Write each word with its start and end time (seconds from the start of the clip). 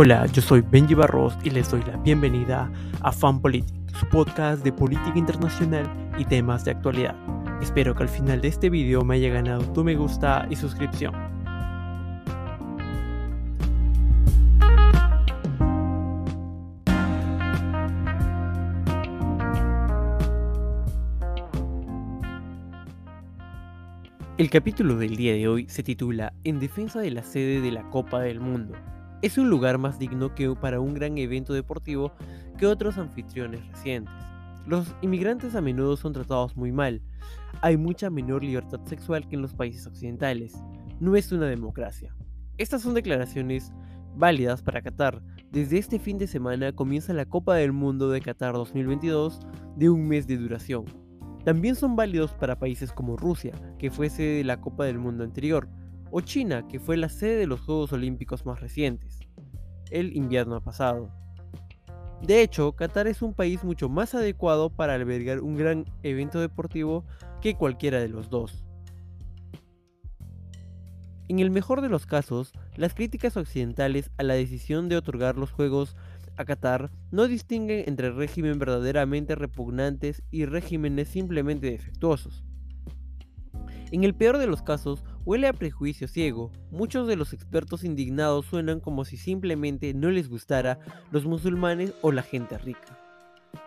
Hola, 0.00 0.26
yo 0.26 0.40
soy 0.40 0.60
Benji 0.60 0.94
Barros 0.94 1.36
y 1.42 1.50
les 1.50 1.68
doy 1.72 1.82
la 1.82 1.96
bienvenida 1.96 2.70
a 3.00 3.10
Fan 3.10 3.40
Politics, 3.40 3.98
su 3.98 4.06
podcast 4.06 4.62
de 4.62 4.72
política 4.72 5.18
internacional 5.18 5.90
y 6.16 6.24
temas 6.24 6.64
de 6.64 6.70
actualidad. 6.70 7.16
Espero 7.60 7.96
que 7.96 8.04
al 8.04 8.08
final 8.08 8.40
de 8.40 8.46
este 8.46 8.70
video 8.70 9.02
me 9.02 9.16
haya 9.16 9.28
ganado 9.30 9.64
tu 9.72 9.82
me 9.82 9.96
gusta 9.96 10.46
y 10.48 10.54
suscripción. 10.54 11.12
El 24.36 24.48
capítulo 24.48 24.94
del 24.94 25.16
día 25.16 25.32
de 25.32 25.48
hoy 25.48 25.68
se 25.68 25.82
titula 25.82 26.34
En 26.44 26.60
defensa 26.60 27.00
de 27.00 27.10
la 27.10 27.24
sede 27.24 27.60
de 27.60 27.72
la 27.72 27.82
Copa 27.90 28.20
del 28.20 28.38
Mundo. 28.38 28.76
Es 29.20 29.36
un 29.36 29.50
lugar 29.50 29.78
más 29.78 29.98
digno 29.98 30.32
que 30.36 30.48
para 30.54 30.78
un 30.78 30.94
gran 30.94 31.18
evento 31.18 31.52
deportivo 31.52 32.12
que 32.56 32.66
otros 32.66 32.98
anfitriones 32.98 33.66
recientes. 33.66 34.14
Los 34.64 34.94
inmigrantes 35.02 35.56
a 35.56 35.60
menudo 35.60 35.96
son 35.96 36.12
tratados 36.12 36.56
muy 36.56 36.70
mal. 36.70 37.02
Hay 37.60 37.76
mucha 37.76 38.10
menor 38.10 38.44
libertad 38.44 38.78
sexual 38.84 39.26
que 39.26 39.34
en 39.34 39.42
los 39.42 39.54
países 39.54 39.88
occidentales. 39.88 40.54
No 41.00 41.16
es 41.16 41.32
una 41.32 41.46
democracia. 41.46 42.14
Estas 42.58 42.82
son 42.82 42.94
declaraciones 42.94 43.72
válidas 44.14 44.62
para 44.62 44.82
Qatar. 44.82 45.20
Desde 45.50 45.78
este 45.78 45.98
fin 45.98 46.18
de 46.18 46.28
semana 46.28 46.72
comienza 46.72 47.12
la 47.12 47.24
Copa 47.24 47.56
del 47.56 47.72
Mundo 47.72 48.10
de 48.10 48.20
Qatar 48.20 48.52
2022 48.54 49.40
de 49.74 49.90
un 49.90 50.06
mes 50.06 50.28
de 50.28 50.36
duración. 50.36 50.84
También 51.44 51.74
son 51.74 51.96
válidos 51.96 52.34
para 52.34 52.60
países 52.60 52.92
como 52.92 53.16
Rusia, 53.16 53.52
que 53.80 53.90
fue 53.90 54.10
sede 54.10 54.36
de 54.36 54.44
la 54.44 54.60
Copa 54.60 54.84
del 54.84 54.98
Mundo 54.98 55.24
anterior, 55.24 55.68
o 56.10 56.20
China, 56.20 56.66
que 56.68 56.80
fue 56.80 56.96
la 56.96 57.08
sede 57.08 57.36
de 57.36 57.46
los 57.46 57.60
Juegos 57.60 57.92
Olímpicos 57.92 58.46
más 58.46 58.60
recientes, 58.60 59.20
el 59.90 60.16
invierno 60.16 60.62
pasado. 60.62 61.10
De 62.22 62.42
hecho, 62.42 62.72
Qatar 62.72 63.06
es 63.06 63.22
un 63.22 63.32
país 63.32 63.62
mucho 63.62 63.88
más 63.88 64.14
adecuado 64.14 64.70
para 64.70 64.94
albergar 64.94 65.40
un 65.40 65.56
gran 65.56 65.84
evento 66.02 66.40
deportivo 66.40 67.04
que 67.40 67.54
cualquiera 67.54 68.00
de 68.00 68.08
los 68.08 68.28
dos. 68.28 68.64
En 71.28 71.38
el 71.40 71.50
mejor 71.50 71.82
de 71.82 71.90
los 71.90 72.06
casos, 72.06 72.52
las 72.74 72.94
críticas 72.94 73.36
occidentales 73.36 74.10
a 74.16 74.22
la 74.22 74.34
decisión 74.34 74.88
de 74.88 74.96
otorgar 74.96 75.36
los 75.36 75.52
Juegos 75.52 75.94
a 76.38 76.44
Qatar 76.44 76.90
no 77.10 77.28
distinguen 77.28 77.84
entre 77.86 78.10
régimen 78.10 78.58
verdaderamente 78.58 79.34
repugnantes 79.34 80.22
y 80.30 80.46
regímenes 80.46 81.08
simplemente 81.08 81.70
defectuosos. 81.70 82.47
En 83.90 84.04
el 84.04 84.14
peor 84.14 84.36
de 84.36 84.46
los 84.46 84.60
casos, 84.60 85.02
huele 85.24 85.46
a 85.46 85.54
prejuicio 85.54 86.08
ciego. 86.08 86.52
Muchos 86.70 87.06
de 87.06 87.16
los 87.16 87.32
expertos 87.32 87.84
indignados 87.84 88.44
suenan 88.44 88.80
como 88.80 89.06
si 89.06 89.16
simplemente 89.16 89.94
no 89.94 90.10
les 90.10 90.28
gustara 90.28 90.78
los 91.10 91.24
musulmanes 91.24 91.94
o 92.02 92.12
la 92.12 92.22
gente 92.22 92.58
rica. 92.58 92.98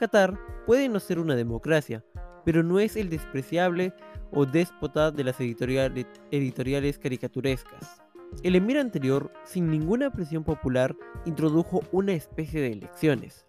Qatar 0.00 0.38
puede 0.64 0.88
no 0.88 1.00
ser 1.00 1.18
una 1.18 1.36
democracia, 1.36 2.02
pero 2.46 2.62
no 2.62 2.78
es 2.80 2.96
el 2.96 3.10
despreciable 3.10 3.92
o 4.32 4.46
déspota 4.46 5.10
de 5.10 5.24
las 5.24 5.38
editoriales, 5.38 6.06
editoriales 6.30 6.98
caricaturescas. 6.98 8.00
El 8.42 8.56
emir 8.56 8.78
anterior, 8.78 9.30
sin 9.44 9.70
ninguna 9.70 10.10
presión 10.10 10.44
popular, 10.44 10.96
introdujo 11.26 11.82
una 11.92 12.14
especie 12.14 12.60
de 12.62 12.72
elecciones. 12.72 13.44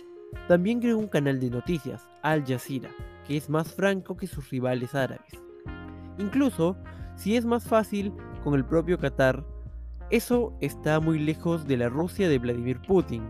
También 0.50 0.82
creó 0.82 0.98
un 0.98 1.08
canal 1.08 1.40
de 1.40 1.50
noticias, 1.50 2.10
Al 2.22 2.46
Jazeera, 2.46 2.92
que 3.26 3.38
es 3.38 3.50
más 3.50 3.74
franco 3.74 4.18
que 4.18 4.28
sus 4.28 4.50
rivales 4.50 4.94
árabes. 4.96 5.47
Incluso, 6.18 6.78
si 7.16 7.36
es 7.36 7.46
más 7.46 7.64
fácil 7.64 8.14
con 8.44 8.54
el 8.56 8.66
propio 8.66 8.98
Qatar, 8.98 9.46
eso 10.10 10.54
está 10.62 11.00
muy 11.00 11.20
lejos 11.20 11.68
de 11.68 11.78
la 11.78 11.90
Rusia 11.90 12.30
de 12.30 12.40
Vladimir 12.40 12.80
Putin, 12.82 13.24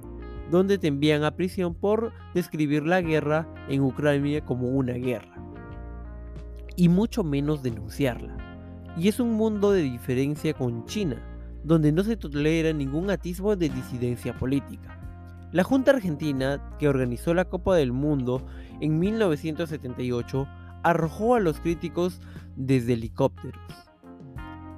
donde 0.52 0.78
te 0.78 0.88
envían 0.88 1.24
a 1.24 1.36
prisión 1.36 1.74
por 1.74 2.14
describir 2.34 2.86
la 2.86 3.02
guerra 3.02 3.48
en 3.68 3.82
Ucrania 3.82 4.46
como 4.46 4.70
una 4.70 4.94
guerra, 4.94 5.36
y 6.76 6.88
mucho 6.88 7.24
menos 7.24 7.64
denunciarla. 7.64 8.38
Y 8.96 9.08
es 9.08 9.20
un 9.20 9.34
mundo 9.34 9.72
de 9.72 9.82
diferencia 9.82 10.54
con 10.54 10.86
China, 10.86 11.22
donde 11.64 11.92
no 11.92 12.04
se 12.04 12.16
tolera 12.16 12.72
ningún 12.72 13.10
atisbo 13.10 13.56
de 13.56 13.70
disidencia 13.70 14.38
política. 14.38 15.00
La 15.52 15.64
Junta 15.64 15.92
Argentina, 15.92 16.76
que 16.78 16.88
organizó 16.88 17.34
la 17.34 17.46
Copa 17.46 17.76
del 17.76 17.92
Mundo 17.92 18.46
en 18.80 19.00
1978, 19.00 20.48
arrojó 20.84 21.36
a 21.36 21.40
los 21.40 21.60
críticos 21.60 22.22
desde 22.56 22.94
helicópteros. 22.94 23.62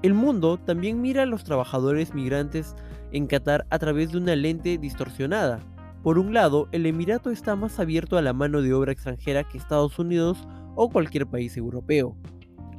El 0.01 0.13
mundo 0.13 0.57
también 0.57 1.01
mira 1.01 1.23
a 1.23 1.25
los 1.25 1.43
trabajadores 1.43 2.13
migrantes 2.13 2.75
en 3.11 3.27
Qatar 3.27 3.65
a 3.69 3.79
través 3.79 4.11
de 4.11 4.17
una 4.17 4.35
lente 4.35 4.77
distorsionada. 4.77 5.59
Por 6.03 6.17
un 6.17 6.33
lado, 6.33 6.69
el 6.71 6.85
Emirato 6.85 7.31
está 7.31 7.57
más 7.57 7.79
abierto 7.79 8.17
a 8.17 8.21
la 8.21 8.31
mano 8.31 8.61
de 8.61 8.73
obra 8.73 8.93
extranjera 8.93 9.43
que 9.43 9.57
Estados 9.57 9.99
Unidos 9.99 10.47
o 10.75 10.89
cualquier 10.89 11.27
país 11.27 11.57
europeo. 11.57 12.15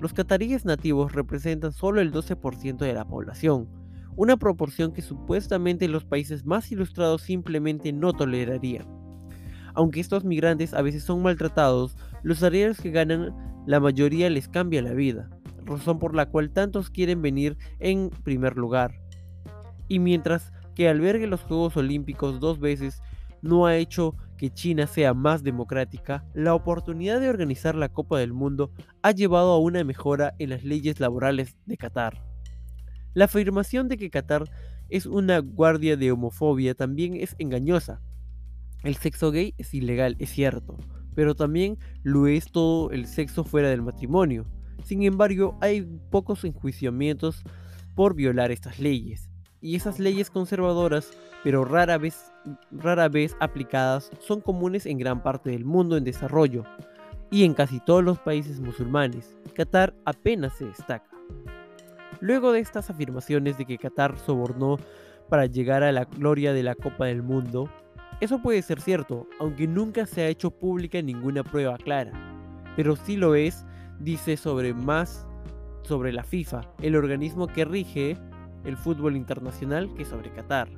Los 0.01 0.15
cataríes 0.15 0.65
nativos 0.65 1.13
representan 1.13 1.73
solo 1.73 2.01
el 2.01 2.11
12% 2.11 2.79
de 2.79 2.95
la 2.95 3.05
población, 3.07 3.69
una 4.17 4.39
proporción 4.39 4.93
que 4.93 5.03
supuestamente 5.03 5.89
los 5.89 6.07
países 6.07 6.47
más 6.47 6.73
ilustrados 6.73 7.21
simplemente 7.21 7.93
no 7.93 8.15
tolerarían. 8.15 9.00
Aunque 9.75 10.01
estos 10.01 10.25
migrantes 10.25 10.75
a 10.75 10.83
veces 10.83 11.05
son 11.05 11.23
maltratados, 11.23 11.97
los 12.23 12.39
salarios 12.39 12.81
que 12.81 12.91
ganan 12.91 13.35
la 13.67 13.81
mayoría 13.81 14.31
les 14.31 14.49
cambia 14.49 14.83
la 14.83 14.93
vida, 14.93 15.29
razón 15.65 15.99
por 15.99 16.15
la 16.15 16.27
cual 16.27 16.51
tantos 16.51 16.91
quieren 16.91 17.23
venir 17.23 17.57
en 17.79 18.11
primer 18.25 18.57
lugar. 18.57 19.01
Y 19.89 19.99
mientras 19.99 20.53
que 20.75 20.89
albergue 20.89 21.27
los 21.27 21.43
Juegos 21.43 21.77
Olímpicos 21.77 22.41
dos 22.41 22.59
veces 22.59 23.03
no 23.43 23.67
ha 23.67 23.77
hecho 23.77 24.15
que 24.37 24.51
China 24.51 24.87
sea 24.87 25.13
más 25.13 25.43
democrática, 25.43 26.25
la 26.35 26.55
oportunidad 26.55 27.21
de 27.21 27.29
organizar 27.29 27.75
la 27.75 27.91
Copa 27.91 28.19
del 28.19 28.33
Mundo 28.33 28.73
ha 29.03 29.11
llevado 29.11 29.53
a 29.53 29.59
una 29.59 29.85
mejora 29.85 30.35
en 30.39 30.51
las 30.51 30.65
leyes 30.65 31.01
laborales 31.01 31.57
de 31.67 31.77
Qatar. 31.77 32.23
La 33.13 33.27
afirmación 33.27 33.89
de 33.89 33.97
que 33.97 34.11
Qatar 34.11 34.45
es 34.89 35.07
una 35.07 35.39
guardia 35.41 35.97
de 35.97 36.13
homofobia 36.13 36.75
también 36.75 37.15
es 37.15 37.35
engañosa. 37.39 38.01
El 38.83 38.97
sexo 38.97 39.31
gay 39.31 39.55
es 39.59 39.75
ilegal, 39.75 40.17
es 40.19 40.31
cierto, 40.31 40.77
pero 41.15 41.35
también 41.35 41.79
lo 42.03 42.27
es 42.27 42.51
todo 42.51 42.91
el 42.91 43.07
sexo 43.07 43.45
fuera 43.45 43.69
del 43.69 43.83
matrimonio. 43.83 44.47
Sin 44.85 45.03
embargo, 45.03 45.59
hay 45.61 45.83
pocos 46.11 46.45
enjuiciamientos 46.45 47.43
por 47.95 48.15
violar 48.15 48.51
estas 48.51 48.79
leyes. 48.79 49.29
Y 49.61 49.77
esas 49.77 49.99
leyes 49.99 50.31
conservadoras, 50.31 51.11
pero 51.45 51.67
rara 51.67 51.99
vez, 51.99 52.33
rara 52.71 53.09
vez 53.09 53.37
aplicadas, 53.41 54.11
son 54.19 54.41
comunes 54.41 54.87
en 54.87 54.97
gran 54.97 55.23
parte 55.23 55.51
del 55.51 55.67
mundo 55.67 55.99
en 55.99 56.05
desarrollo 56.05 56.65
y 57.31 57.45
en 57.45 57.53
casi 57.53 57.81
todos 57.81 58.03
los 58.03 58.19
países 58.19 58.61
musulmanes. 58.61 59.39
Qatar 59.55 59.95
apenas 60.07 60.57
se 60.57 60.65
destaca. 60.65 61.11
Luego 62.21 62.53
de 62.53 62.61
estas 62.61 62.91
afirmaciones 62.91 63.59
de 63.59 63.67
que 63.67 63.79
Qatar 63.79 64.19
sobornó 64.19 64.79
para 65.29 65.47
llegar 65.47 65.83
a 65.83 65.93
la 65.93 66.05
gloria 66.05 66.53
de 66.53 66.63
la 66.63 66.75
Copa 66.75 67.07
del 67.07 67.23
Mundo, 67.23 67.71
eso 68.21 68.43
puede 68.43 68.61
ser 68.63 68.81
cierto, 68.81 69.27
aunque 69.39 69.67
nunca 69.67 70.05
se 70.05 70.23
ha 70.23 70.29
hecho 70.29 70.51
pública 70.51 71.01
ninguna 71.01 71.43
prueba 71.43 71.79
clara. 71.79 72.13
Pero 72.77 72.95
sí 72.97 73.17
lo 73.17 73.35
es, 73.35 73.65
dice 73.99 74.37
sobre 74.37 74.75
más 74.75 75.27
sobre 75.83 76.13
la 76.13 76.23
FIFA, 76.23 76.61
el 76.83 76.97
organismo 76.97 77.47
que 77.47 77.65
rige 77.65 78.19
el 78.65 78.77
fútbol 78.77 79.17
internacional 79.17 79.93
que 79.95 80.05
sobre 80.05 80.31
Qatar. 80.31 80.69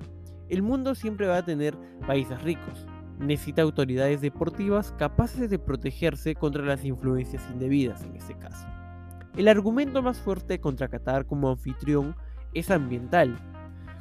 El 0.49 0.63
mundo 0.63 0.95
siempre 0.95 1.27
va 1.27 1.39
a 1.39 1.45
tener 1.45 1.77
países 2.07 2.41
ricos. 2.43 2.87
Necesita 3.19 3.63
autoridades 3.63 4.21
deportivas 4.21 4.93
capaces 4.93 5.51
de 5.51 5.59
protegerse 5.59 6.35
contra 6.35 6.65
las 6.65 6.85
influencias 6.85 7.43
indebidas 7.53 8.05
en 8.05 8.17
este 8.17 8.35
caso. 8.39 8.67
El 9.37 9.49
argumento 9.49 10.03
más 10.03 10.19
fuerte 10.19 10.61
contra 10.61 10.89
Qatar 10.89 11.27
como 11.27 11.51
anfitrión 11.51 12.15
es 12.55 12.71
ambiental. 12.71 13.37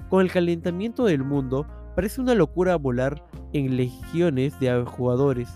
Con 0.10 0.22
el 0.22 0.32
calentamiento 0.32 1.06
del 1.06 1.24
mundo, 1.24 1.66
parece 1.96 2.22
una 2.22 2.36
locura 2.36 2.76
volar 2.76 3.24
en 3.54 3.78
legiones 3.78 4.60
de 4.60 4.84
jugadores, 4.86 5.50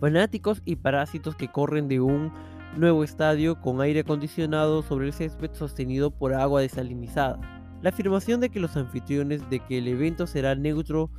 fanáticos 0.00 0.62
y 0.64 0.76
parásitos 0.76 1.36
que 1.36 1.48
corren 1.48 1.88
de 1.88 2.00
un 2.00 2.32
nuevo 2.76 3.04
estadio 3.04 3.60
con 3.60 3.80
aire 3.80 4.00
acondicionado 4.00 4.82
sobre 4.82 5.06
el 5.06 5.12
césped 5.12 5.52
sostenido 5.52 6.10
por 6.10 6.34
agua 6.34 6.60
desalinizada. 6.60 7.38
La 7.82 7.90
afirmación 7.90 8.40
de 8.40 8.50
que 8.50 8.60
los 8.60 8.76
anfitriones 8.76 9.48
de 9.50 9.60
que 9.60 9.78
el 9.78 9.88
evento 9.88 10.26
será 10.26 10.54
neutro 10.54 11.10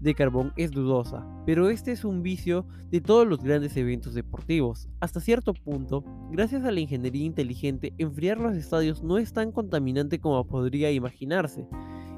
de 0.00 0.14
carbón 0.14 0.52
es 0.56 0.70
dudosa, 0.72 1.26
pero 1.46 1.70
este 1.70 1.92
es 1.92 2.04
un 2.04 2.22
vicio 2.22 2.66
de 2.90 3.00
todos 3.00 3.26
los 3.26 3.42
grandes 3.42 3.76
eventos 3.76 4.14
deportivos. 4.14 4.88
Hasta 5.00 5.20
cierto 5.20 5.54
punto, 5.54 6.04
gracias 6.30 6.64
a 6.64 6.70
la 6.70 6.80
ingeniería 6.80 7.24
inteligente, 7.24 7.94
enfriar 7.98 8.38
los 8.38 8.56
estadios 8.56 9.02
no 9.02 9.18
es 9.18 9.32
tan 9.32 9.52
contaminante 9.52 10.18
como 10.18 10.46
podría 10.46 10.90
imaginarse, 10.90 11.66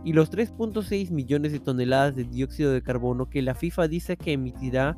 y 0.08 0.14
los 0.14 0.32
3.6 0.32 1.10
millones 1.10 1.52
de 1.52 1.60
toneladas 1.60 2.16
de 2.16 2.24
dióxido 2.24 2.72
de 2.72 2.80
carbono 2.80 3.28
que 3.28 3.42
la 3.42 3.54
FIFA 3.54 3.88
dice 3.88 4.16
que 4.16 4.32
emitirá 4.32 4.96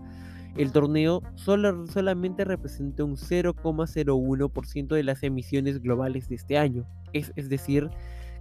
el 0.56 0.70
torneo 0.70 1.20
solamente 1.34 2.44
representa 2.44 3.02
un 3.02 3.16
0,01% 3.16 4.86
de 4.86 5.02
las 5.02 5.24
emisiones 5.24 5.82
globales 5.82 6.28
de 6.28 6.36
este 6.36 6.58
año, 6.58 6.86
es, 7.12 7.32
es 7.34 7.48
decir, 7.48 7.90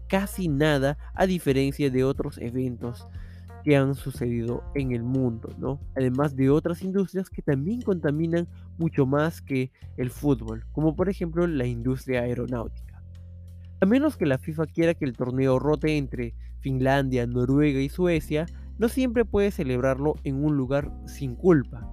casi 0.08 0.48
nada 0.48 1.00
a 1.16 1.26
diferencia 1.26 1.90
de 1.90 2.04
otros 2.04 2.38
eventos 2.38 3.08
que 3.64 3.76
han 3.76 3.96
sucedido 3.96 4.64
en 4.76 4.92
el 4.92 5.02
mundo, 5.02 5.50
¿no? 5.58 5.80
Además 5.98 6.36
de 6.36 6.52
otras 6.52 6.84
industrias 6.84 7.32
que 7.32 7.42
también 7.42 7.82
contaminan 7.82 8.48
mucho 8.78 9.08
más 9.08 9.42
que 9.42 9.72
el 9.98 10.12
fútbol, 10.12 10.68
como 10.72 10.96
por 10.96 11.10
ejemplo 11.10 11.48
la 11.48 11.66
industria 11.66 12.22
aeronáutica. 12.22 13.02
A 13.82 13.88
menos 13.88 14.18
que 14.18 14.28
la 14.28 14.38
FIFA 14.38 14.68
quiera 14.68 14.94
que 14.94 15.06
el 15.06 15.14
torneo 15.14 15.58
rote 15.58 15.98
entre 15.98 16.36
Finlandia, 16.60 17.26
Noruega 17.28 17.80
y 17.80 17.90
Suecia, 17.90 18.46
no 18.78 18.90
siempre 18.90 19.26
puede 19.26 19.52
celebrarlo 19.52 20.16
en 20.24 20.44
un 20.44 20.56
lugar 20.56 20.92
sin 21.06 21.36
culpa. 21.36 21.88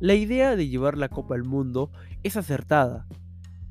La 0.00 0.14
idea 0.14 0.56
de 0.56 0.68
llevar 0.68 0.98
la 0.98 1.08
Copa 1.08 1.34
al 1.36 1.44
Mundo 1.44 1.90
es 2.22 2.36
acertada. 2.36 3.06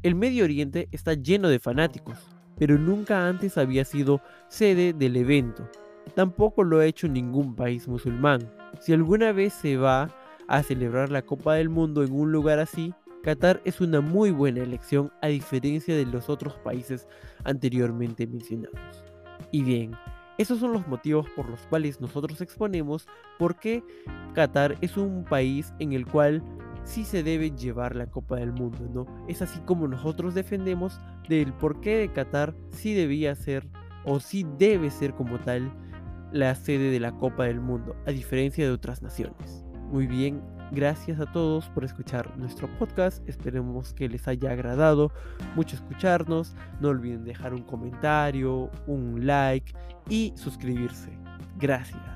El 0.04 0.16
Medio 0.16 0.46
Oriente 0.46 0.88
está 0.92 1.14
lleno 1.14 1.50
de 1.50 1.60
fanáticos, 1.60 2.18
pero 2.58 2.78
nunca 2.78 3.28
antes 3.28 3.58
había 3.58 3.84
sido 3.84 4.22
sede 4.48 4.94
del 4.94 5.18
evento. 5.18 5.70
Tampoco 6.16 6.64
lo 6.64 6.80
ha 6.80 6.86
hecho 6.86 7.08
ningún 7.08 7.56
país 7.56 7.88
musulmán. 7.88 8.50
Si 8.80 8.94
alguna 8.94 9.32
vez 9.32 9.54
se 9.54 9.78
va 9.78 10.16
a 10.48 10.64
celebrar 10.64 11.12
la 11.12 11.22
Copa 11.22 11.56
del 11.56 11.70
Mundo 11.70 12.04
en 12.04 12.14
un 12.14 12.32
lugar 12.32 12.60
así, 12.60 12.94
Qatar 13.24 13.62
es 13.66 13.82
una 13.82 14.02
muy 14.02 14.32
buena 14.32 14.64
elección 14.64 15.12
a 15.22 15.28
diferencia 15.28 15.96
de 15.96 16.06
los 16.06 16.30
otros 16.30 16.56
países 16.60 17.08
anteriormente 17.44 18.26
mencionados. 18.26 19.04
Y 19.52 19.64
bien, 19.64 19.92
esos 20.42 20.60
son 20.60 20.74
los 20.74 20.88
motivos 20.88 21.30
por 21.36 21.48
los 21.48 21.62
cuales 21.68 22.02
nosotros 22.02 22.42
exponemos 22.42 23.08
por 23.38 23.56
qué 23.58 23.84
Qatar 24.34 24.78
es 24.82 24.98
un 24.98 25.24
país 25.24 25.74
en 25.80 25.94
el 25.94 26.06
cual 26.06 26.44
sí 26.84 27.06
se 27.06 27.24
debe 27.24 27.52
llevar 27.52 27.96
la 27.96 28.08
Copa 28.08 28.38
del 28.38 28.52
Mundo, 28.52 28.90
¿no? 28.92 29.28
Es 29.28 29.42
así 29.42 29.60
como 29.62 29.88
nosotros 29.88 30.34
defendemos 30.34 31.00
del 31.30 31.54
por 31.54 31.80
qué 31.80 31.98
de 31.98 32.12
Qatar 32.12 32.56
sí 32.70 32.94
debía 32.94 33.36
ser 33.36 33.68
o 34.04 34.20
sí 34.20 34.46
debe 34.58 34.90
ser 34.90 35.14
como 35.14 35.40
tal 35.40 35.72
la 36.32 36.56
sede 36.56 36.90
de 36.92 37.00
la 37.00 37.12
Copa 37.12 37.44
del 37.46 37.62
Mundo, 37.62 37.96
a 38.08 38.12
diferencia 38.12 38.66
de 38.66 38.72
otras 38.72 39.02
naciones. 39.02 39.64
Muy 39.92 40.08
bien, 40.08 40.42
gracias 40.72 41.20
a 41.20 41.32
todos 41.32 41.70
por 41.70 41.84
escuchar 41.84 42.38
nuestro 42.38 42.68
podcast. 42.78 43.28
Esperemos 43.28 43.94
que 43.94 44.10
les 44.10 44.28
haya 44.28 44.52
agradado 44.52 45.12
mucho 45.56 45.76
escucharnos. 45.76 46.56
No 46.80 46.90
olviden 46.90 47.24
dejar 47.24 47.54
un 47.54 47.64
comentario, 47.64 48.70
un 48.88 49.26
like 49.26 49.74
y 50.10 50.34
suscribirse. 50.36 51.12
Gracias. 51.58 52.11